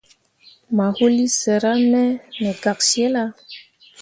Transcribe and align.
Mayuulii 0.75 1.33
sera 1.39 1.71
me 1.91 2.03
me 2.41 2.51
gak 2.63 2.79
cillah. 2.89 3.29